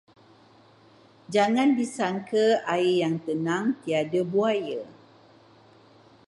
Jangan 1.35 1.69
disangka 1.79 2.45
air 2.73 2.93
yang 3.05 3.15
tenang 3.25 3.65
tiada 3.85 4.21
buaya. 4.31 4.81